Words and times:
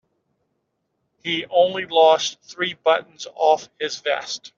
He 1.23 1.45
only 1.51 1.85
lost 1.85 2.39
three 2.41 2.73
buttons 2.73 3.27
off 3.35 3.69
his 3.79 3.99
vest. 3.99 4.49